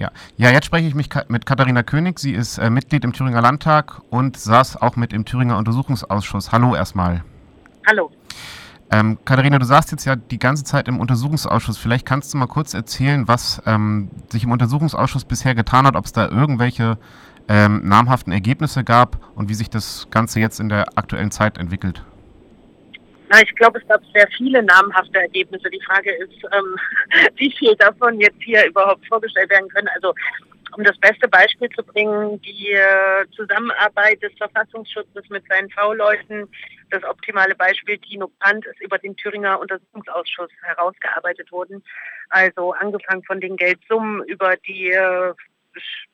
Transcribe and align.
Ja. 0.00 0.10
ja, 0.38 0.50
jetzt 0.50 0.64
spreche 0.64 0.88
ich 0.88 0.94
mich 0.94 1.10
mit 1.28 1.44
Katharina 1.44 1.82
König. 1.82 2.18
Sie 2.18 2.32
ist 2.32 2.56
äh, 2.56 2.70
Mitglied 2.70 3.04
im 3.04 3.12
Thüringer 3.12 3.42
Landtag 3.42 4.00
und 4.08 4.38
saß 4.38 4.80
auch 4.80 4.96
mit 4.96 5.12
im 5.12 5.26
Thüringer 5.26 5.58
Untersuchungsausschuss. 5.58 6.52
Hallo 6.52 6.74
erstmal. 6.74 7.22
Hallo. 7.86 8.10
Ähm, 8.90 9.18
Katharina, 9.26 9.58
du 9.58 9.66
saßt 9.66 9.92
jetzt 9.92 10.06
ja 10.06 10.16
die 10.16 10.38
ganze 10.38 10.64
Zeit 10.64 10.88
im 10.88 11.00
Untersuchungsausschuss. 11.00 11.76
Vielleicht 11.76 12.06
kannst 12.06 12.32
du 12.32 12.38
mal 12.38 12.46
kurz 12.46 12.72
erzählen, 12.72 13.28
was 13.28 13.60
ähm, 13.66 14.08
sich 14.30 14.44
im 14.44 14.52
Untersuchungsausschuss 14.52 15.26
bisher 15.26 15.54
getan 15.54 15.86
hat, 15.86 15.96
ob 15.96 16.06
es 16.06 16.12
da 16.12 16.30
irgendwelche 16.30 16.96
ähm, 17.48 17.86
namhaften 17.86 18.32
Ergebnisse 18.32 18.84
gab 18.84 19.18
und 19.34 19.50
wie 19.50 19.54
sich 19.54 19.68
das 19.68 20.06
Ganze 20.10 20.40
jetzt 20.40 20.60
in 20.60 20.70
der 20.70 20.96
aktuellen 20.96 21.30
Zeit 21.30 21.58
entwickelt. 21.58 22.02
Na, 23.30 23.40
ich 23.40 23.54
glaube, 23.54 23.78
es 23.78 23.86
gab 23.86 24.02
sehr 24.12 24.26
viele 24.36 24.60
namhafte 24.60 25.20
Ergebnisse. 25.20 25.70
Die 25.70 25.80
Frage 25.82 26.12
ist, 26.12 26.34
ähm, 26.52 26.76
wie 27.36 27.54
viel 27.56 27.76
davon 27.76 28.20
jetzt 28.20 28.42
hier 28.42 28.66
überhaupt 28.66 29.06
vorgestellt 29.06 29.50
werden 29.50 29.68
können. 29.68 29.88
Also 29.94 30.12
um 30.76 30.82
das 30.82 30.98
beste 30.98 31.28
Beispiel 31.28 31.68
zu 31.70 31.84
bringen, 31.84 32.40
die 32.42 32.72
äh, 32.72 33.26
Zusammenarbeit 33.36 34.20
des 34.20 34.32
Verfassungsschutzes 34.36 35.28
mit 35.28 35.44
seinen 35.48 35.70
V-Leuten, 35.70 36.48
das 36.90 37.04
optimale 37.04 37.54
Beispiel 37.54 37.98
Tino 37.98 38.32
Brandt 38.40 38.66
ist 38.66 38.80
über 38.80 38.98
den 38.98 39.16
Thüringer 39.16 39.60
Untersuchungsausschuss 39.60 40.50
herausgearbeitet 40.62 41.52
worden. 41.52 41.84
Also 42.30 42.72
angefangen 42.72 43.22
von 43.22 43.40
den 43.40 43.56
Geldsummen 43.56 44.24
über 44.24 44.56
die 44.56 44.90
äh, 44.90 45.34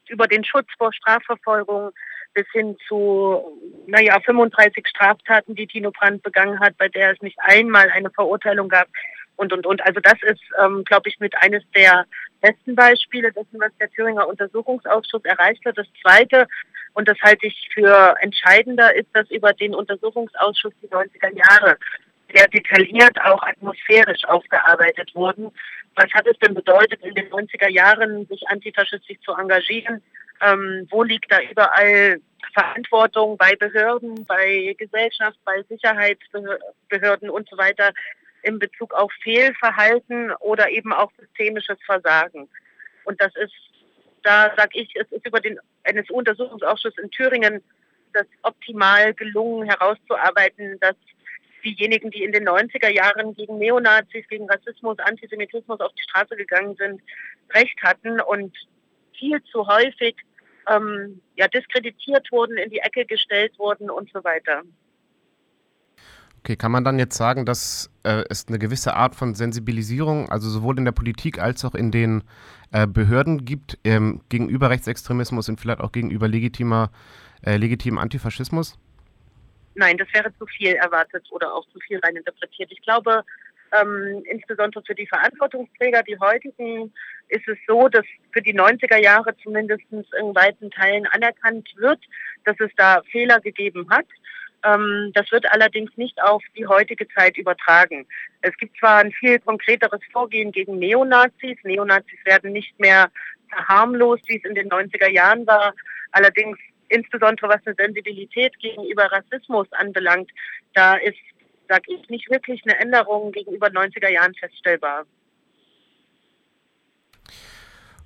über 0.08 0.26
den 0.28 0.44
Schutz 0.44 0.68
vor 0.76 0.92
Strafverfolgung 0.92 1.92
bis 2.36 2.46
hin 2.52 2.76
zu, 2.86 3.58
naja, 3.86 4.20
35 4.20 4.86
Straftaten, 4.86 5.54
die 5.54 5.66
Tino 5.66 5.90
Brandt 5.90 6.22
begangen 6.22 6.60
hat, 6.60 6.76
bei 6.76 6.86
der 6.88 7.12
es 7.12 7.22
nicht 7.22 7.38
einmal 7.40 7.88
eine 7.88 8.10
Verurteilung 8.10 8.68
gab 8.68 8.88
und, 9.36 9.54
und, 9.54 9.64
und. 9.64 9.80
Also 9.80 10.00
das 10.00 10.22
ist, 10.22 10.42
ähm, 10.62 10.84
glaube 10.84 11.08
ich, 11.08 11.18
mit 11.18 11.34
eines 11.38 11.62
der 11.74 12.04
besten 12.42 12.74
Beispiele 12.74 13.32
dessen, 13.32 13.58
was 13.58 13.72
der 13.80 13.90
Thüringer 13.90 14.28
Untersuchungsausschuss 14.28 15.24
erreicht 15.24 15.64
hat. 15.64 15.78
Das 15.78 15.86
Zweite, 16.02 16.46
und 16.92 17.08
das 17.08 17.16
halte 17.22 17.46
ich 17.46 17.70
für 17.72 18.14
entscheidender, 18.20 18.94
ist, 18.94 19.08
dass 19.14 19.30
über 19.30 19.54
den 19.54 19.74
Untersuchungsausschuss 19.74 20.74
die 20.82 20.88
90er 20.88 21.34
Jahre 21.34 21.78
sehr 22.34 22.48
detailliert, 22.48 23.18
auch 23.24 23.42
atmosphärisch 23.42 24.26
aufgearbeitet 24.26 25.14
wurden. 25.14 25.50
Was 25.94 26.12
hat 26.12 26.26
es 26.26 26.38
denn 26.40 26.52
bedeutet, 26.52 27.02
in 27.02 27.14
den 27.14 27.30
90er 27.30 27.70
Jahren 27.70 28.26
sich 28.26 28.46
antifaschistisch 28.48 29.20
zu 29.24 29.32
engagieren? 29.32 30.02
Ähm, 30.40 30.86
wo 30.90 31.02
liegt 31.02 31.30
da 31.32 31.40
überall 31.40 32.20
Verantwortung 32.52 33.36
bei 33.36 33.54
Behörden, 33.56 34.24
bei 34.24 34.74
Gesellschaft, 34.78 35.38
bei 35.44 35.62
Sicherheitsbehörden 35.68 37.30
und 37.30 37.48
so 37.48 37.56
weiter? 37.56 37.92
in 38.46 38.60
Bezug 38.60 38.94
auf 38.94 39.12
Fehlverhalten 39.22 40.30
oder 40.38 40.70
eben 40.70 40.92
auch 40.92 41.10
systemisches 41.18 41.78
Versagen. 41.84 42.48
Und 43.04 43.20
das 43.20 43.34
ist, 43.36 43.52
da 44.22 44.54
sage 44.56 44.80
ich, 44.80 44.94
es 44.94 45.10
ist 45.10 45.26
über 45.26 45.40
den 45.40 45.58
NSU-Untersuchungsausschuss 45.82 46.96
in 46.98 47.10
Thüringen 47.10 47.62
das 48.12 48.26
optimal 48.42 49.12
gelungen 49.14 49.68
herauszuarbeiten, 49.68 50.78
dass 50.80 50.94
diejenigen, 51.64 52.10
die 52.10 52.22
in 52.22 52.32
den 52.32 52.48
90er 52.48 52.88
Jahren 52.88 53.34
gegen 53.34 53.58
Neonazis, 53.58 54.26
gegen 54.28 54.48
Rassismus, 54.48 54.98
Antisemitismus 55.00 55.80
auf 55.80 55.92
die 55.94 56.02
Straße 56.02 56.36
gegangen 56.36 56.76
sind, 56.76 57.02
recht 57.52 57.82
hatten 57.82 58.20
und 58.20 58.56
viel 59.18 59.42
zu 59.44 59.66
häufig 59.66 60.16
ähm, 60.68 61.20
ja, 61.36 61.48
diskreditiert 61.48 62.30
wurden, 62.32 62.56
in 62.56 62.70
die 62.70 62.78
Ecke 62.78 63.04
gestellt 63.04 63.58
wurden 63.58 63.90
und 63.90 64.10
so 64.12 64.22
weiter. 64.24 64.62
Okay, 66.40 66.54
kann 66.54 66.70
man 66.70 66.84
dann 66.84 66.98
jetzt 66.98 67.16
sagen, 67.16 67.44
dass 67.44 67.90
äh, 68.04 68.22
es 68.30 68.46
eine 68.46 68.60
gewisse 68.60 68.94
Art 68.94 69.16
von 69.16 69.34
Sensibilisierung, 69.34 70.28
also 70.28 70.48
sowohl 70.48 70.78
in 70.78 70.84
der 70.84 70.92
Politik 70.92 71.40
als 71.40 71.64
auch 71.64 71.74
in 71.74 71.90
den 71.90 72.22
äh, 72.70 72.86
Behörden 72.86 73.44
gibt, 73.44 73.78
ähm, 73.82 74.22
gegenüber 74.28 74.70
Rechtsextremismus 74.70 75.48
und 75.48 75.60
vielleicht 75.60 75.80
auch 75.80 75.90
gegenüber 75.90 76.28
legitimer, 76.28 76.92
äh, 77.44 77.56
legitimem 77.56 77.98
Antifaschismus? 77.98 78.78
Nein, 79.74 79.98
das 79.98 80.06
wäre 80.12 80.32
zu 80.38 80.46
viel 80.46 80.74
erwartet 80.74 81.26
oder 81.30 81.52
auch 81.52 81.66
zu 81.70 81.80
viel 81.80 81.98
reininterpretiert. 81.98 82.70
Ich 82.70 82.80
glaube, 82.82 83.24
ähm, 83.72 84.22
insbesondere 84.30 84.82
für 84.84 84.94
die 84.94 85.06
Verantwortungsträger, 85.06 86.02
die 86.02 86.18
heutigen, 86.18 86.92
ist 87.28 87.46
es 87.48 87.58
so, 87.66 87.88
dass 87.88 88.04
für 88.32 88.42
die 88.42 88.58
90er 88.58 88.98
Jahre 88.98 89.36
zumindest 89.42 89.84
in 89.90 90.34
weiten 90.34 90.70
Teilen 90.70 91.06
anerkannt 91.06 91.68
wird, 91.76 92.00
dass 92.44 92.56
es 92.60 92.70
da 92.76 93.02
Fehler 93.10 93.40
gegeben 93.40 93.88
hat. 93.90 94.06
Ähm, 94.64 95.12
das 95.14 95.30
wird 95.32 95.50
allerdings 95.52 95.96
nicht 95.96 96.20
auf 96.22 96.42
die 96.56 96.66
heutige 96.66 97.08
Zeit 97.08 97.36
übertragen. 97.36 98.06
Es 98.42 98.56
gibt 98.56 98.78
zwar 98.78 98.98
ein 98.98 99.12
viel 99.12 99.38
konkreteres 99.40 100.00
Vorgehen 100.12 100.52
gegen 100.52 100.78
Neonazis. 100.78 101.58
Neonazis 101.62 102.18
werden 102.24 102.52
nicht 102.52 102.78
mehr 102.78 103.10
verharmlost, 103.48 104.28
wie 104.28 104.38
es 104.38 104.44
in 104.44 104.54
den 104.54 104.68
90er 104.68 105.10
Jahren 105.10 105.46
war. 105.46 105.74
Allerdings 106.12 106.58
insbesondere 106.88 107.48
was 107.48 107.66
eine 107.66 107.74
Sensibilität 107.76 108.58
gegenüber 108.58 109.10
Rassismus 109.10 109.66
anbelangt, 109.72 110.30
da 110.74 110.94
ist, 110.94 111.18
sag 111.68 111.82
ich, 111.88 112.08
nicht 112.08 112.30
wirklich 112.30 112.62
eine 112.64 112.78
Änderung 112.78 113.32
gegenüber 113.32 113.68
90er 113.68 114.10
Jahren 114.10 114.34
feststellbar. 114.34 115.04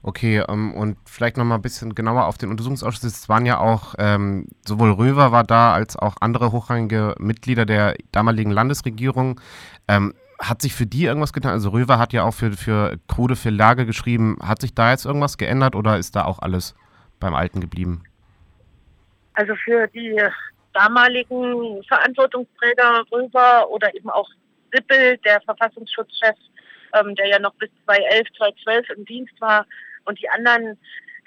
Okay, 0.03 0.43
ähm, 0.49 0.73
und 0.73 0.97
vielleicht 1.05 1.37
noch 1.37 1.45
mal 1.45 1.57
ein 1.57 1.63
bisschen 1.63 1.95
genauer 1.95 2.27
auf 2.27 2.39
den 2.39 2.49
Untersuchungsausschuss. 2.49 3.05
Es 3.05 3.29
waren 3.29 3.45
ja 3.45 3.59
auch, 3.59 3.95
ähm, 3.99 4.47
sowohl 4.67 4.93
Röver 4.93 5.31
war 5.31 5.45
da, 5.45 5.75
als 5.75 5.97
auch 5.97 6.17
andere 6.21 6.53
hochrangige 6.53 7.15
Mitglieder 7.19 7.67
der 7.67 7.97
damaligen 8.11 8.51
Landesregierung. 8.51 9.41
Ähm, 9.89 10.15
hat 10.39 10.63
sich 10.63 10.75
für 10.75 10.87
die 10.87 11.05
irgendwas 11.05 11.35
getan? 11.35 11.53
Also 11.53 11.69
Röver 11.69 11.99
hat 11.99 12.15
ja 12.15 12.25
auch 12.25 12.33
für, 12.33 12.53
für 12.53 12.99
Krude 13.09 13.37
für 13.37 13.51
Lage 13.51 13.85
geschrieben. 13.85 14.39
Hat 14.43 14.63
sich 14.63 14.75
da 14.75 14.91
jetzt 14.91 15.05
irgendwas 15.05 15.37
geändert 15.37 15.75
oder 15.75 15.99
ist 15.99 16.17
da 16.17 16.25
auch 16.25 16.39
alles 16.39 16.75
beim 17.19 17.35
Alten 17.35 17.61
geblieben? 17.61 18.05
Also 19.35 19.55
für 19.57 19.87
die 19.89 20.19
damaligen 20.73 21.83
Verantwortungsträger 21.85 23.05
Röver 23.11 23.69
oder 23.71 23.95
eben 23.95 24.11
auch 24.11 24.29
Sippel, 24.73 25.19
der 25.19 25.41
Verfassungsschutzchef, 25.43 26.37
ähm, 26.95 27.15
der 27.17 27.27
ja 27.27 27.39
noch 27.39 27.55
bis 27.55 27.71
2011, 27.85 28.29
2012 28.37 28.91
im 28.91 29.05
Dienst 29.05 29.41
war, 29.41 29.67
und 30.05 30.21
die 30.21 30.29
anderen, 30.29 30.79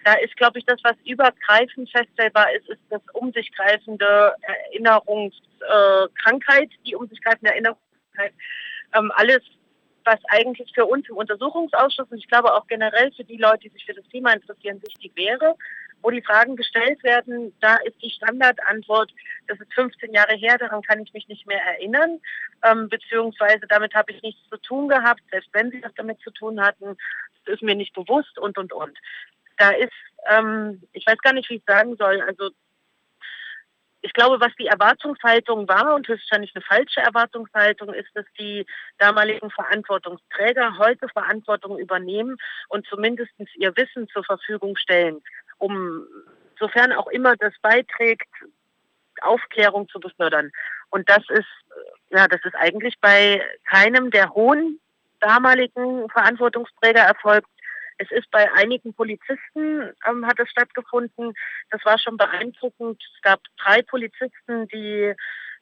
da 0.03 0.13
ist, 0.15 0.35
glaube 0.35 0.59
ich, 0.59 0.65
das, 0.65 0.83
was 0.83 0.97
übergreifend 1.05 1.89
feststellbar 1.89 2.53
ist, 2.53 2.67
ist 2.69 2.81
das 2.89 3.01
um 3.13 3.31
sich 3.31 3.49
greifende 3.53 4.35
Erinnerungskrankheit, 4.41 6.69
äh, 6.71 6.77
die 6.85 6.95
um 6.95 7.07
sich 7.07 7.21
greifende 7.21 7.51
Erinnerungskrankheit. 7.51 8.33
Ähm, 8.93 9.09
alles, 9.15 9.41
was 10.05 10.19
eigentlich 10.27 10.71
für 10.73 10.85
uns 10.85 11.07
im 11.09 11.17
Untersuchungsausschuss 11.17 12.07
und 12.09 12.17
ich 12.17 12.27
glaube 12.27 12.53
auch 12.53 12.67
generell 12.67 13.11
für 13.11 13.23
die 13.23 13.37
Leute, 13.37 13.63
die 13.63 13.69
sich 13.69 13.85
für 13.85 13.93
das 13.93 14.07
Thema 14.09 14.33
interessieren, 14.33 14.81
wichtig 14.81 15.11
wäre, 15.15 15.55
wo 16.01 16.09
die 16.09 16.21
Fragen 16.21 16.55
gestellt 16.55 17.01
werden, 17.03 17.53
da 17.61 17.77
ist 17.77 18.01
die 18.01 18.09
Standardantwort, 18.09 19.11
das 19.47 19.59
ist 19.59 19.73
15 19.73 20.13
Jahre 20.13 20.35
her, 20.35 20.57
daran 20.57 20.81
kann 20.81 21.01
ich 21.01 21.13
mich 21.13 21.27
nicht 21.27 21.47
mehr 21.47 21.61
erinnern, 21.61 22.19
ähm, 22.63 22.89
beziehungsweise 22.89 23.65
damit 23.67 23.95
habe 23.95 24.11
ich 24.11 24.21
nichts 24.21 24.41
zu 24.49 24.57
tun 24.57 24.89
gehabt, 24.89 25.21
selbst 25.31 25.49
wenn 25.53 25.71
sie 25.71 25.81
das 25.81 25.93
damit 25.95 26.19
zu 26.19 26.31
tun 26.31 26.61
hatten, 26.61 26.97
ist 27.45 27.61
mir 27.61 27.75
nicht 27.75 27.93
bewusst 27.93 28.37
und, 28.37 28.57
und, 28.57 28.73
und. 28.73 28.97
Da 29.57 29.71
ist, 29.71 29.91
ähm, 30.29 30.81
ich 30.93 31.05
weiß 31.05 31.17
gar 31.19 31.33
nicht, 31.33 31.49
wie 31.49 31.55
ich 31.55 31.63
sagen 31.65 31.95
soll, 31.95 32.21
also 32.21 32.49
ich 34.03 34.11
glaube, 34.13 34.39
was 34.41 34.51
die 34.59 34.67
Erwartungshaltung 34.67 35.67
war 35.67 35.95
und 35.95 36.07
höchstwahrscheinlich 36.07 36.53
eine 36.53 36.63
falsche 36.63 36.99
Erwartungshaltung 36.99 37.93
ist, 37.93 38.09
dass 38.13 38.25
die 38.37 38.65
damaligen 38.97 39.49
Verantwortungsträger 39.49 40.77
heute 40.77 41.07
Verantwortung 41.07 41.79
übernehmen 41.79 42.37
und 42.67 42.85
zumindest 42.85 43.31
ihr 43.55 43.75
Wissen 43.77 44.09
zur 44.09 44.25
Verfügung 44.25 44.75
stellen, 44.75 45.21
um 45.57 46.05
sofern 46.59 46.91
auch 46.91 47.07
immer 47.07 47.37
das 47.37 47.53
beiträgt, 47.61 48.27
Aufklärung 49.21 49.87
zu 49.87 50.01
befördern. 50.01 50.51
Und 50.89 51.09
das 51.09 51.23
ist, 51.29 51.47
ja, 52.09 52.27
das 52.27 52.41
ist 52.43 52.55
eigentlich 52.55 52.95
bei 52.99 53.41
keinem 53.63 54.11
der 54.11 54.33
hohen 54.33 54.81
damaligen 55.21 56.09
Verantwortungsträger 56.09 57.01
erfolgt. 57.01 57.47
Es 58.03 58.11
ist 58.11 58.29
bei 58.31 58.51
einigen 58.53 58.93
Polizisten 58.93 59.93
ähm, 60.07 60.27
hat 60.27 60.39
es 60.39 60.49
stattgefunden. 60.49 61.33
Das 61.71 61.83
war 61.85 61.97
schon 61.97 62.17
beeindruckend. 62.17 63.01
Es 63.15 63.21
gab 63.21 63.39
drei 63.57 63.81
Polizisten, 63.81 64.67
die 64.67 65.13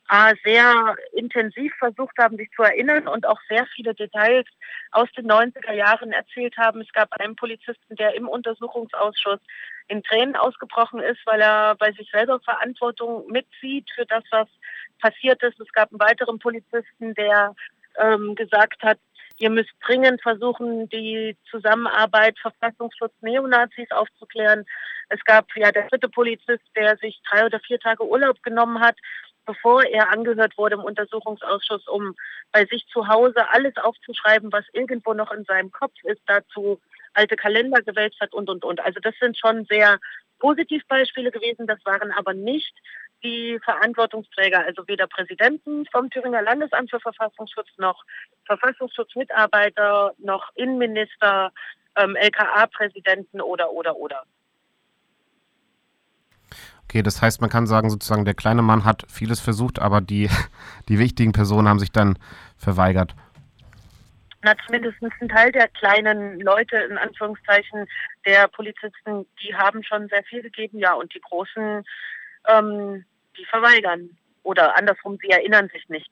äh, 0.09 0.35
sehr 0.43 0.95
intensiv 1.13 1.73
versucht 1.77 2.17
haben, 2.17 2.37
sich 2.37 2.49
zu 2.55 2.63
erinnern 2.63 3.07
und 3.07 3.27
auch 3.27 3.39
sehr 3.47 3.65
viele 3.75 3.93
Details 3.93 4.47
aus 4.91 5.09
den 5.15 5.29
90er 5.29 5.73
Jahren 5.73 6.11
erzählt 6.11 6.57
haben. 6.57 6.81
Es 6.81 6.91
gab 6.93 7.13
einen 7.19 7.35
Polizisten, 7.35 7.95
der 7.95 8.15
im 8.15 8.27
Untersuchungsausschuss 8.27 9.39
in 9.87 10.03
Tränen 10.03 10.35
ausgebrochen 10.35 11.01
ist, 11.01 11.19
weil 11.25 11.41
er 11.41 11.75
bei 11.75 11.91
sich 11.91 12.09
selber 12.11 12.39
Verantwortung 12.39 13.27
mitzieht 13.27 13.89
für 13.93 14.05
das, 14.05 14.23
was 14.31 14.47
passiert 14.99 15.41
ist. 15.43 15.59
Es 15.59 15.71
gab 15.73 15.91
einen 15.91 15.99
weiteren 15.99 16.39
Polizisten, 16.39 17.13
der 17.13 17.55
ähm, 17.99 18.35
gesagt 18.35 18.81
hat, 18.83 18.99
Ihr 19.41 19.49
müsst 19.49 19.71
dringend 19.83 20.21
versuchen, 20.21 20.87
die 20.89 21.35
Zusammenarbeit 21.49 22.37
Verfassungsschutz 22.37 23.11
Neonazis 23.21 23.89
aufzuklären. 23.89 24.65
Es 25.09 25.19
gab 25.25 25.47
ja 25.55 25.71
der 25.71 25.87
dritte 25.87 26.09
Polizist, 26.09 26.63
der 26.75 26.95
sich 26.97 27.19
drei 27.27 27.47
oder 27.47 27.59
vier 27.59 27.79
Tage 27.79 28.07
Urlaub 28.07 28.43
genommen 28.43 28.79
hat, 28.79 28.95
bevor 29.47 29.83
er 29.83 30.11
angehört 30.11 30.55
wurde 30.59 30.75
im 30.75 30.83
Untersuchungsausschuss, 30.83 31.87
um 31.87 32.13
bei 32.51 32.65
sich 32.67 32.85
zu 32.93 33.07
Hause 33.07 33.49
alles 33.49 33.75
aufzuschreiben, 33.77 34.51
was 34.51 34.65
irgendwo 34.73 35.15
noch 35.15 35.31
in 35.31 35.43
seinem 35.45 35.71
Kopf 35.71 35.95
ist, 36.03 36.21
dazu 36.27 36.79
alte 37.15 37.35
Kalender 37.35 37.81
gewälzt 37.81 38.19
hat 38.21 38.33
und, 38.33 38.47
und, 38.47 38.63
und. 38.63 38.79
Also 38.79 38.99
das 38.99 39.15
sind 39.19 39.39
schon 39.39 39.65
sehr 39.65 39.97
Positivbeispiele 40.37 41.31
gewesen. 41.31 41.65
Das 41.65 41.83
waren 41.83 42.11
aber 42.11 42.35
nicht 42.35 42.75
die 43.23 43.59
Verantwortungsträger, 43.63 44.65
also 44.65 44.87
weder 44.87 45.07
Präsidenten 45.07 45.85
vom 45.91 46.09
Thüringer 46.09 46.41
Landesamt 46.41 46.89
für 46.89 46.99
Verfassungsschutz 46.99 47.69
noch 47.77 48.03
Verfassungsschutzmitarbeiter 48.45 50.13
noch 50.19 50.49
Innenminister, 50.55 51.51
ähm, 51.95 52.15
LKA-Präsidenten 52.15 53.41
oder, 53.41 53.71
oder, 53.71 53.95
oder. 53.95 54.23
Okay, 56.85 57.03
das 57.03 57.21
heißt, 57.21 57.39
man 57.39 57.49
kann 57.49 57.67
sagen, 57.67 57.89
sozusagen, 57.89 58.25
der 58.25 58.33
kleine 58.33 58.61
Mann 58.61 58.83
hat 58.83 59.05
vieles 59.09 59.39
versucht, 59.39 59.79
aber 59.79 60.01
die, 60.01 60.29
die 60.89 60.99
wichtigen 60.99 61.31
Personen 61.31 61.67
haben 61.67 61.79
sich 61.79 61.91
dann 61.91 62.17
verweigert. 62.57 63.15
Na, 64.43 64.55
zumindest 64.65 64.97
ein 65.01 65.29
Teil 65.29 65.51
der 65.51 65.67
kleinen 65.67 66.39
Leute, 66.39 66.75
in 66.77 66.97
Anführungszeichen, 66.97 67.87
der 68.25 68.47
Polizisten, 68.47 69.25
die 69.41 69.55
haben 69.55 69.83
schon 69.83 70.07
sehr 70.09 70.23
viel 70.23 70.41
gegeben, 70.41 70.79
ja, 70.79 70.93
und 70.93 71.13
die 71.13 71.21
Großen, 71.21 71.85
ähm, 72.47 73.05
die 73.37 73.45
verweigern. 73.45 74.17
Oder 74.43 74.77
andersrum, 74.77 75.17
sie 75.21 75.29
erinnern 75.29 75.69
sich 75.73 75.87
nicht. 75.89 76.11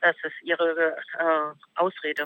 Das 0.00 0.16
ist 0.22 0.34
ihre 0.42 0.96
äh, 1.18 1.54
Ausrede. 1.76 2.24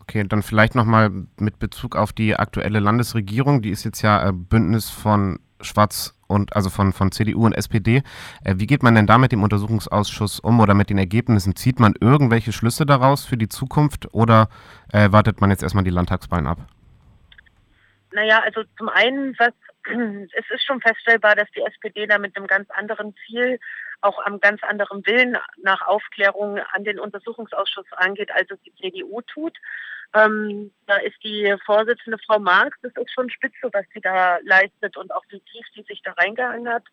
Okay, 0.00 0.24
dann 0.26 0.42
vielleicht 0.42 0.74
nochmal 0.74 1.10
mit 1.38 1.58
Bezug 1.58 1.94
auf 1.94 2.12
die 2.12 2.34
aktuelle 2.34 2.80
Landesregierung. 2.80 3.62
Die 3.62 3.70
ist 3.70 3.84
jetzt 3.84 4.02
ja 4.02 4.28
äh, 4.28 4.32
Bündnis 4.32 4.90
von 4.90 5.38
Schwarz 5.60 6.14
und 6.26 6.54
also 6.54 6.70
von, 6.70 6.92
von 6.92 7.12
CDU 7.12 7.44
und 7.44 7.52
SPD. 7.52 8.02
Äh, 8.44 8.54
wie 8.56 8.66
geht 8.66 8.82
man 8.82 8.94
denn 8.94 9.06
da 9.06 9.18
mit 9.18 9.32
dem 9.32 9.42
Untersuchungsausschuss 9.42 10.40
um 10.40 10.60
oder 10.60 10.74
mit 10.74 10.90
den 10.90 10.98
Ergebnissen? 10.98 11.56
Zieht 11.56 11.80
man 11.80 11.94
irgendwelche 12.00 12.52
Schlüsse 12.52 12.86
daraus 12.86 13.24
für 13.24 13.36
die 13.36 13.48
Zukunft 13.48 14.12
oder 14.14 14.48
äh, 14.92 15.12
wartet 15.12 15.40
man 15.40 15.50
jetzt 15.50 15.62
erstmal 15.62 15.84
die 15.84 15.90
Landtagswahlen 15.90 16.46
ab? 16.46 16.58
Naja, 18.12 18.40
also 18.40 18.64
zum 18.76 18.88
einen, 18.88 19.38
was 19.38 19.52
es 20.32 20.50
ist 20.50 20.64
schon 20.64 20.80
feststellbar, 20.80 21.36
dass 21.36 21.50
die 21.50 21.62
SPD 21.62 22.06
da 22.06 22.18
mit 22.18 22.36
einem 22.36 22.46
ganz 22.46 22.70
anderen 22.70 23.14
Ziel, 23.26 23.58
auch 24.00 24.24
am 24.24 24.38
ganz 24.40 24.62
anderen 24.62 25.04
Willen 25.06 25.36
nach 25.62 25.82
Aufklärung 25.82 26.58
an 26.72 26.84
den 26.84 27.00
Untersuchungsausschuss 27.00 27.86
angeht, 27.96 28.30
als 28.32 28.50
es 28.50 28.60
die 28.62 28.74
CDU 28.76 29.20
tut. 29.22 29.56
Ähm, 30.14 30.72
da 30.86 30.96
ist 30.98 31.22
die 31.22 31.54
Vorsitzende 31.66 32.18
Frau 32.26 32.38
Marx, 32.38 32.78
das 32.82 32.92
ist 32.96 33.12
schon 33.12 33.28
spitze, 33.28 33.68
was 33.72 33.84
sie 33.92 34.00
da 34.00 34.38
leistet 34.44 34.96
und 34.96 35.12
auch 35.12 35.24
wie 35.28 35.40
tief 35.40 35.66
sie 35.74 35.82
sich 35.82 36.00
da 36.02 36.12
reingehangen 36.12 36.68
hat. 36.68 36.84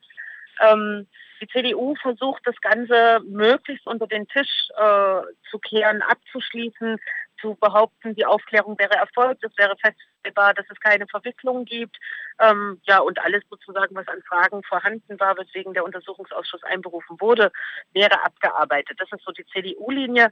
Ähm, 0.61 1.07
die 1.41 1.47
CDU 1.47 1.95
versucht, 1.95 2.41
das 2.45 2.59
Ganze 2.61 3.19
möglichst 3.25 3.85
unter 3.87 4.07
den 4.07 4.27
Tisch 4.27 4.69
äh, 4.77 5.21
zu 5.49 5.59
kehren, 5.59 6.01
abzuschließen, 6.01 6.97
zu 7.39 7.55
behaupten, 7.55 8.15
die 8.15 8.25
Aufklärung 8.25 8.77
wäre 8.77 8.95
erfolgt, 8.95 9.43
es 9.43 9.57
wäre 9.57 9.75
feststellbar, 9.77 10.53
dass 10.53 10.65
es 10.69 10.79
keine 10.79 11.07
Verwicklung 11.07 11.65
gibt. 11.65 11.97
Ähm, 12.39 12.81
ja, 12.83 12.99
und 12.99 13.19
alles 13.19 13.43
sozusagen, 13.49 13.95
was 13.95 14.07
an 14.07 14.21
Fragen 14.23 14.63
vorhanden 14.63 15.19
war, 15.19 15.37
weswegen 15.37 15.73
der 15.73 15.83
Untersuchungsausschuss 15.83 16.63
einberufen 16.63 17.19
wurde, 17.19 17.51
wäre 17.93 18.23
abgearbeitet. 18.23 18.99
Das 18.99 19.11
ist 19.11 19.23
so 19.23 19.31
die 19.31 19.45
CDU-Linie. 19.45 20.31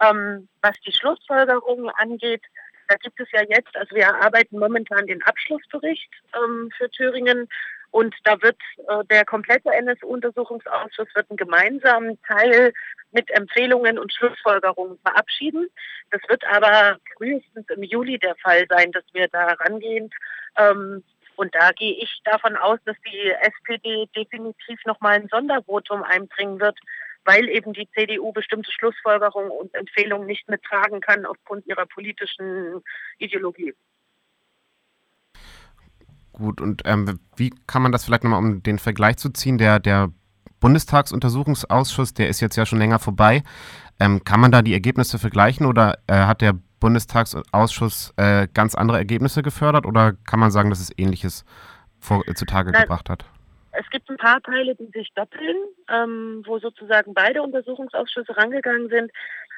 Ähm, 0.00 0.48
was 0.60 0.74
die 0.80 0.92
Schlussfolgerungen 0.92 1.90
angeht, 1.90 2.42
da 2.88 2.96
gibt 2.96 3.18
es 3.20 3.30
ja 3.32 3.42
jetzt, 3.48 3.74
also 3.76 3.94
wir 3.94 4.04
erarbeiten 4.04 4.58
momentan 4.58 5.06
den 5.06 5.22
Abschlussbericht 5.22 6.10
ähm, 6.34 6.70
für 6.76 6.90
Thüringen 6.90 7.48
und 7.94 8.12
da 8.24 8.42
wird 8.42 8.58
äh, 8.88 9.04
der 9.04 9.24
komplette 9.24 9.70
NSU-Untersuchungsausschuss 9.70 11.06
wird 11.14 11.30
einen 11.30 11.36
gemeinsamen 11.36 12.20
Teil 12.22 12.72
mit 13.12 13.30
Empfehlungen 13.30 14.00
und 14.00 14.12
Schlussfolgerungen 14.12 14.98
verabschieden. 14.98 15.68
Das 16.10 16.20
wird 16.26 16.44
aber 16.44 16.98
frühestens 17.16 17.64
im 17.70 17.84
Juli 17.84 18.18
der 18.18 18.34
Fall 18.42 18.66
sein, 18.68 18.90
dass 18.90 19.04
wir 19.12 19.28
da 19.28 19.52
rangehen. 19.52 20.10
Ähm, 20.58 21.04
und 21.36 21.54
da 21.54 21.70
gehe 21.70 21.94
ich 21.94 22.20
davon 22.24 22.56
aus, 22.56 22.80
dass 22.84 22.96
die 23.06 23.30
SPD 23.30 24.06
definitiv 24.16 24.84
nochmal 24.86 25.20
ein 25.20 25.28
Sondervotum 25.28 26.02
einbringen 26.02 26.58
wird, 26.58 26.76
weil 27.24 27.48
eben 27.48 27.74
die 27.74 27.88
CDU 27.92 28.32
bestimmte 28.32 28.72
Schlussfolgerungen 28.72 29.52
und 29.52 29.72
Empfehlungen 29.72 30.26
nicht 30.26 30.48
mittragen 30.48 31.00
kann 31.00 31.26
aufgrund 31.26 31.64
ihrer 31.68 31.86
politischen 31.86 32.82
Ideologie. 33.18 33.72
Gut, 36.34 36.60
und 36.60 36.82
ähm, 36.84 37.20
wie 37.36 37.50
kann 37.68 37.82
man 37.82 37.92
das 37.92 38.04
vielleicht 38.04 38.24
nochmal, 38.24 38.40
um 38.40 38.62
den 38.62 38.78
Vergleich 38.78 39.16
zu 39.18 39.30
ziehen, 39.30 39.56
der, 39.56 39.78
der 39.78 40.10
Bundestagsuntersuchungsausschuss, 40.58 42.14
der 42.14 42.28
ist 42.28 42.40
jetzt 42.40 42.56
ja 42.56 42.66
schon 42.66 42.80
länger 42.80 42.98
vorbei. 42.98 43.42
Ähm, 44.00 44.24
kann 44.24 44.40
man 44.40 44.50
da 44.50 44.60
die 44.60 44.72
Ergebnisse 44.72 45.18
vergleichen 45.20 45.64
oder 45.64 45.98
äh, 46.08 46.14
hat 46.14 46.40
der 46.40 46.54
Bundestagsausschuss 46.80 48.12
äh, 48.16 48.48
ganz 48.52 48.74
andere 48.74 48.98
Ergebnisse 48.98 49.42
gefördert 49.42 49.86
oder 49.86 50.14
kann 50.26 50.40
man 50.40 50.50
sagen, 50.50 50.70
dass 50.70 50.80
es 50.80 50.92
Ähnliches 50.98 51.44
vor, 52.00 52.26
äh, 52.26 52.34
zutage 52.34 52.72
Nein. 52.72 52.82
gebracht 52.82 53.08
hat? 53.08 53.24
Es 53.72 53.88
gibt 53.90 54.08
ein 54.10 54.16
paar 54.16 54.40
Teile, 54.42 54.74
die 54.74 54.90
sich 54.92 55.10
doppeln, 55.14 55.56
ähm, 55.88 56.42
wo 56.46 56.58
sozusagen 56.58 57.14
beide 57.14 57.42
Untersuchungsausschüsse 57.42 58.36
rangegangen 58.36 58.88
sind. 58.88 59.12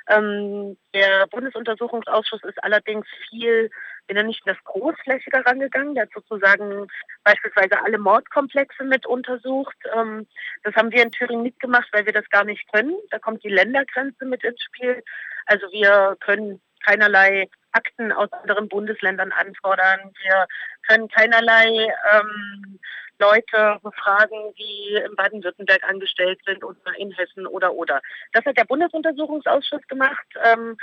Ähm, 0.09 0.77
der 0.95 1.27
Bundesuntersuchungsausschuss 1.29 2.43
ist 2.45 2.63
allerdings 2.63 3.07
viel, 3.29 3.71
wenn 4.09 4.17
er 4.17 4.23
nicht 4.23 4.43
das 4.47 4.57
großflächiger 4.65 5.45
rangegangen. 5.45 5.95
Der 5.95 6.05
hat 6.05 6.13
sozusagen 6.15 6.87
beispielsweise 7.25 7.83
alle 7.83 7.99
Mordkomplexe 7.99 8.85
mit 8.85 9.07
untersucht. 9.07 9.77
Ähm, 9.95 10.27
das 10.63 10.75
haben 10.75 10.93
wir 10.93 11.03
in 11.03 11.11
Thüringen 11.11 11.43
nicht 11.43 11.61
gemacht, 11.61 11.89
weil 11.93 12.07
wir 12.07 12.13
das 12.13 12.29
gar 12.31 12.45
nicht 12.45 12.71
können. 12.73 12.95
Da 13.11 13.19
kommt 13.19 13.43
die 13.45 13.49
Ländergrenze 13.49 14.25
mit 14.25 14.45
ins 14.45 14.63
Spiel. 14.63 15.03
Also 15.47 15.67
wir 15.73 16.17
können 16.21 16.61
keinerlei 16.85 17.49
Akten 17.73 18.13
aus 18.13 18.33
anderen 18.33 18.69
Bundesländern 18.69 19.33
anfordern. 19.33 20.13
Wir 20.23 20.47
können 20.89 21.09
keinerlei 21.09 21.89
ähm, 22.13 22.79
Leute 23.19 23.79
befragen, 23.83 24.55
die 24.59 24.95
in 25.05 25.15
Baden-Württemberg 25.17 25.83
angestellt 25.85 26.41
sind 26.47 26.63
oder 26.63 26.79
in 26.99 27.11
Hessen 27.13 27.47
oder 27.47 27.73
oder. 27.73 28.01
Das 28.33 28.45
hat 28.45 28.57
der 28.57 28.65
Bundesuntersuchungsausschuss 28.65 29.87
gemacht. 29.89 30.27
Ähm, 30.45 30.77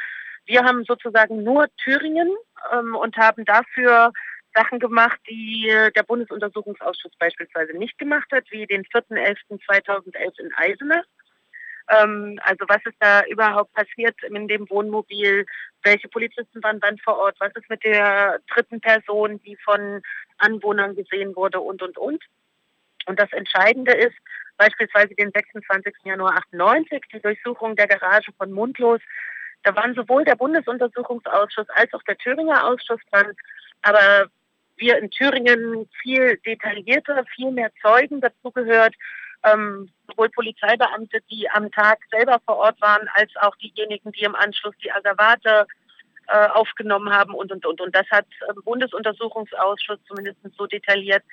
wir 0.46 0.64
haben 0.64 0.84
sozusagen 0.86 1.44
nur 1.44 1.68
Thüringen 1.78 2.32
ähm, 2.72 2.96
und 2.96 3.18
haben 3.18 3.46
dafür 3.46 4.12
Sachen 4.54 4.80
gemacht, 4.80 5.20
die 5.30 5.68
der 5.96 6.04
Bundesuntersuchungsausschuss 6.04 7.14
beispielsweise 7.18 7.74
nicht 7.74 7.98
gemacht 7.98 8.32
hat, 8.32 8.46
wie 8.52 8.68
den 8.68 8.84
4.11.2011 8.84 10.40
in 10.40 10.54
Eisenach. 10.56 11.06
Ähm, 11.90 12.40
also 12.44 12.66
was 12.68 12.82
ist 12.86 12.96
da 13.00 13.24
überhaupt 13.26 13.74
passiert 13.74 14.16
in 14.24 14.48
dem 14.48 14.70
Wohnmobil? 14.70 15.46
Welche 15.84 16.08
Polizisten 16.08 16.64
waren 16.64 16.80
dann 16.80 16.98
vor 17.00 17.18
Ort? 17.18 17.36
Was 17.40 17.54
ist 17.56 17.70
mit 17.70 17.84
der 17.84 18.40
dritten 18.54 18.80
Person, 18.80 19.42
die 19.44 19.58
von 19.58 20.02
Anwohnern 20.38 20.96
gesehen 20.96 21.36
wurde 21.36 21.60
und, 21.60 21.82
und, 21.82 21.98
und? 21.98 22.24
Und 23.06 23.20
das 23.20 23.32
Entscheidende 23.34 23.94
ist 23.94 24.16
beispielsweise 24.58 25.14
den 25.16 25.32
26. 25.32 25.94
Januar 26.06 26.38
98, 26.38 27.04
die 27.14 27.20
Durchsuchung 27.20 27.76
der 27.76 27.88
Garage 27.88 28.32
von 28.38 28.52
Mundlos. 28.52 29.02
Da 29.64 29.76
waren 29.76 29.96
sowohl 29.96 30.24
der 30.26 30.36
Bundesuntersuchungsausschuss 30.36 31.70
als 31.70 31.94
auch 31.94 32.04
der 32.04 32.18
Thüringer 32.18 32.66
Ausschuss 32.66 33.00
dran. 33.12 33.34
Aber 33.82 34.28
wir 34.78 34.98
in 34.98 35.10
Thüringen 35.10 35.88
viel 36.02 36.38
detaillierter, 36.46 37.24
viel 37.36 37.52
mehr 37.52 37.72
Zeugen 37.82 38.22
dazugehört 38.22 38.96
ähm, 39.44 39.90
sowohl 40.08 40.30
Polizeibeamte, 40.30 41.20
die 41.30 41.50
am 41.50 41.72
Tag 41.72 42.00
selber 42.12 42.40
vor 42.46 42.58
Ort 42.58 42.82
waren, 42.82 43.08
als 43.14 43.32
auch 43.42 43.56
diejenigen, 43.58 44.12
die 44.12 44.24
im 44.24 44.36
Anschluss 44.36 44.76
die 44.84 44.92
Asservate 44.92 45.68
äh, 46.28 46.48
aufgenommen 46.48 47.14
haben 47.14 47.34
und, 47.34 47.52
und, 47.52 47.66
und. 47.66 47.82
Und 47.82 47.96
das 47.96 48.10
hat 48.10 48.26
im 48.50 48.62
Bundesuntersuchungsausschuss 48.64 50.00
zumindest 50.08 50.38
so 50.58 50.66
detailliert 50.66 51.24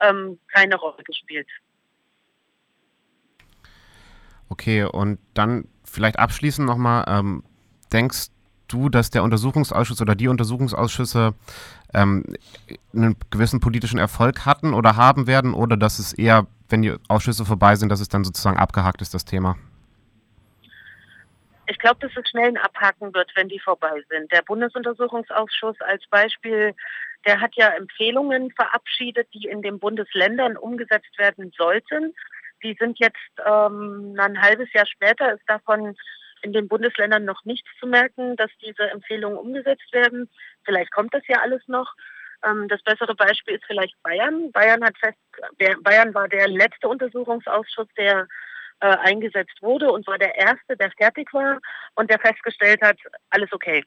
ähm, 0.00 0.38
keine 0.52 0.76
Rolle 0.76 1.02
gespielt. 1.04 1.48
Okay, 4.48 4.84
und 4.84 5.18
dann 5.34 5.68
vielleicht 5.84 6.18
abschließend 6.18 6.66
nochmal, 6.66 7.04
ähm, 7.06 7.44
denkst 7.92 8.28
du, 8.68 8.88
dass 8.88 9.10
der 9.10 9.22
Untersuchungsausschuss 9.22 10.00
oder 10.00 10.14
die 10.14 10.28
Untersuchungsausschüsse 10.28 11.34
ähm, 11.94 12.24
einen 12.94 13.16
gewissen 13.30 13.60
politischen 13.60 13.98
Erfolg 13.98 14.44
hatten 14.46 14.74
oder 14.74 14.96
haben 14.96 15.26
werden 15.26 15.54
oder 15.54 15.76
dass 15.76 15.98
es 15.98 16.12
eher, 16.12 16.46
wenn 16.68 16.82
die 16.82 16.94
Ausschüsse 17.08 17.44
vorbei 17.44 17.76
sind, 17.76 17.88
dass 17.90 18.00
es 18.00 18.08
dann 18.08 18.24
sozusagen 18.24 18.58
abgehakt 18.58 19.02
ist, 19.02 19.14
das 19.14 19.24
Thema? 19.24 19.56
Ich 21.66 21.78
glaube, 21.78 21.98
dass 22.00 22.12
es 22.16 22.28
schnell 22.30 22.48
ein 22.48 22.56
Abhaken 22.56 23.12
wird, 23.12 23.30
wenn 23.34 23.48
die 23.48 23.58
vorbei 23.58 24.02
sind. 24.08 24.32
Der 24.32 24.42
Bundesuntersuchungsausschuss 24.42 25.76
als 25.80 26.02
Beispiel, 26.08 26.74
der 27.26 27.40
hat 27.40 27.54
ja 27.56 27.68
Empfehlungen 27.68 28.50
verabschiedet, 28.52 29.28
die 29.34 29.48
in 29.48 29.60
den 29.60 29.78
Bundesländern 29.78 30.56
umgesetzt 30.56 31.18
werden 31.18 31.52
sollten. 31.56 32.14
Die 32.62 32.74
sind 32.80 32.98
jetzt 32.98 33.16
ähm, 33.46 34.16
ein 34.18 34.40
halbes 34.40 34.72
Jahr 34.72 34.86
später, 34.86 35.34
ist 35.34 35.44
davon 35.46 35.94
in 36.42 36.52
den 36.52 36.68
Bundesländern 36.68 37.24
noch 37.24 37.44
nichts 37.44 37.68
zu 37.80 37.86
merken, 37.86 38.36
dass 38.36 38.50
diese 38.62 38.90
Empfehlungen 38.90 39.38
umgesetzt 39.38 39.92
werden. 39.92 40.30
Vielleicht 40.64 40.92
kommt 40.92 41.12
das 41.14 41.22
ja 41.28 41.40
alles 41.40 41.62
noch. 41.66 41.94
Ähm, 42.44 42.68
das 42.68 42.82
bessere 42.82 43.14
Beispiel 43.14 43.54
ist 43.54 43.64
vielleicht 43.66 43.94
Bayern. 44.02 44.52
Bayern 44.52 44.84
hat 44.84 44.96
fest, 44.98 45.18
Bayern 45.82 46.14
war 46.14 46.28
der 46.28 46.48
letzte 46.48 46.88
Untersuchungsausschuss, 46.88 47.88
der 47.96 48.26
äh, 48.80 48.86
eingesetzt 48.86 49.60
wurde 49.60 49.90
und 49.90 50.06
war 50.06 50.18
der 50.18 50.36
erste, 50.36 50.76
der 50.76 50.90
fertig 50.92 51.32
war 51.32 51.58
und 51.94 52.10
der 52.10 52.20
festgestellt 52.20 52.80
hat, 52.82 52.98
alles 53.30 53.52
okay. 53.52 53.84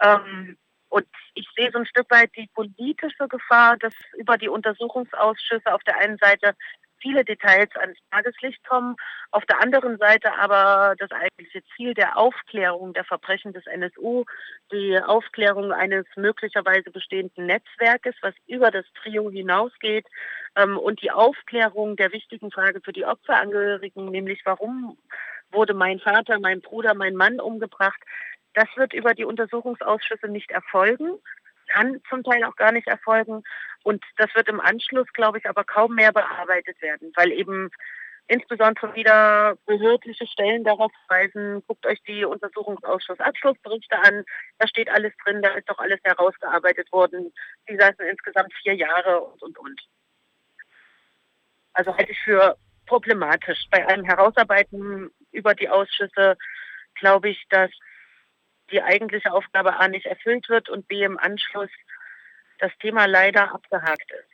Ähm, 0.00 0.56
Und 0.88 1.06
ich 1.34 1.48
sehe 1.56 1.70
so 1.72 1.78
ein 1.78 1.86
Stück 1.86 2.10
weit 2.10 2.30
die 2.36 2.50
politische 2.54 3.26
Gefahr, 3.26 3.78
dass 3.78 3.94
über 4.18 4.36
die 4.36 4.50
Untersuchungsausschüsse 4.50 5.72
auf 5.72 5.82
der 5.84 5.96
einen 5.96 6.18
Seite 6.18 6.54
viele 7.02 7.24
Details 7.24 7.68
ans 7.76 7.98
Tageslicht 8.10 8.66
kommen, 8.66 8.96
auf 9.30 9.44
der 9.46 9.60
anderen 9.60 9.98
Seite 9.98 10.32
aber 10.38 10.94
das 10.98 11.10
eigentliche 11.10 11.62
Ziel 11.76 11.92
der 11.94 12.16
Aufklärung 12.16 12.94
der 12.94 13.04
Verbrechen 13.04 13.52
des 13.52 13.66
NSU, 13.66 14.24
die 14.70 14.98
Aufklärung 14.98 15.72
eines 15.72 16.06
möglicherweise 16.16 16.90
bestehenden 16.90 17.46
Netzwerkes, 17.46 18.14
was 18.22 18.34
über 18.46 18.70
das 18.70 18.86
Trio 19.02 19.30
hinausgeht, 19.30 20.06
ähm, 20.56 20.78
und 20.78 21.02
die 21.02 21.10
Aufklärung 21.10 21.96
der 21.96 22.12
wichtigen 22.12 22.50
Frage 22.50 22.80
für 22.80 22.92
die 22.92 23.04
Opferangehörigen, 23.04 24.06
nämlich 24.06 24.40
warum 24.44 24.96
wurde 25.50 25.74
mein 25.74 25.98
Vater, 25.98 26.38
mein 26.40 26.60
Bruder, 26.62 26.94
mein 26.94 27.14
Mann 27.14 27.40
umgebracht, 27.40 28.00
das 28.54 28.68
wird 28.76 28.92
über 28.92 29.14
die 29.14 29.24
Untersuchungsausschüsse 29.24 30.28
nicht 30.28 30.50
erfolgen 30.50 31.18
kann 31.72 32.00
zum 32.08 32.22
Teil 32.22 32.44
auch 32.44 32.56
gar 32.56 32.72
nicht 32.72 32.86
erfolgen. 32.86 33.42
Und 33.84 34.04
das 34.16 34.34
wird 34.34 34.48
im 34.48 34.60
Anschluss, 34.60 35.08
glaube 35.12 35.38
ich, 35.38 35.48
aber 35.48 35.64
kaum 35.64 35.94
mehr 35.94 36.12
bearbeitet 36.12 36.80
werden, 36.80 37.12
weil 37.16 37.32
eben 37.32 37.70
insbesondere 38.28 38.94
wieder 38.94 39.56
behördliche 39.66 40.26
Stellen 40.26 40.64
darauf 40.64 40.92
weisen, 41.08 41.62
guckt 41.66 41.84
euch 41.86 42.00
die 42.04 42.24
Untersuchungsausschussabschlussberichte 42.24 43.98
an, 43.98 44.24
da 44.58 44.68
steht 44.68 44.88
alles 44.88 45.12
drin, 45.24 45.42
da 45.42 45.50
ist 45.50 45.68
doch 45.68 45.78
alles 45.78 46.00
herausgearbeitet 46.04 46.90
worden. 46.92 47.32
Die 47.68 47.76
saßen 47.76 48.06
insgesamt 48.06 48.52
vier 48.62 48.74
Jahre 48.74 49.20
und, 49.20 49.42
und, 49.42 49.58
und. 49.58 49.80
Also 51.72 51.96
halte 51.96 52.12
ich 52.12 52.20
für 52.20 52.56
problematisch. 52.86 53.66
Bei 53.70 53.86
einem 53.86 54.04
Herausarbeiten 54.04 55.10
über 55.32 55.54
die 55.54 55.68
Ausschüsse 55.68 56.36
glaube 56.94 57.30
ich, 57.30 57.44
dass 57.48 57.70
die 58.70 58.82
eigentliche 58.82 59.32
Aufgabe 59.32 59.76
A 59.78 59.88
nicht 59.88 60.06
erfüllt 60.06 60.48
wird 60.48 60.68
und 60.68 60.88
B 60.88 61.02
im 61.02 61.18
Anschluss 61.18 61.70
das 62.62 62.72
Thema 62.78 63.06
leider 63.06 63.52
abgehakt 63.52 64.10
ist. 64.12 64.31